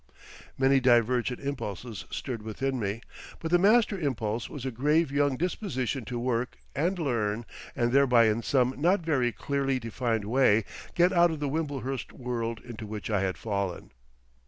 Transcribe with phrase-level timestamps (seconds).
[0.57, 3.03] Many divergent impulses stirred within me,
[3.37, 8.25] but the master impulse was a grave young disposition to work and learn and thereby
[8.25, 13.11] in some not very clearly defined way get out of the Wimblehurst world into which
[13.11, 13.91] I had fallen.